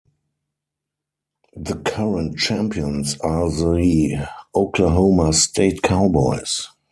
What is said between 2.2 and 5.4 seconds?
champions are the Oklahoma